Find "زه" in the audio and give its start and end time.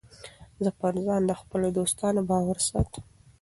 0.63-0.69